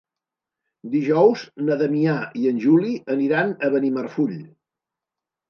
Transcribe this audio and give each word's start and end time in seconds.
Dijous 0.93 1.43
na 1.67 1.77
Damià 1.81 2.15
i 2.41 2.49
en 2.53 2.63
Juli 2.65 2.95
aniran 3.19 3.53
a 3.53 3.71
Benimarfull. 3.77 4.35